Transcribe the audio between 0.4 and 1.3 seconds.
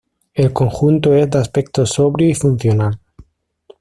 conjunto es